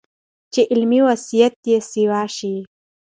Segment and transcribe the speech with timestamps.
[0.53, 2.55] چې علمي وسعت ئې سېوا شي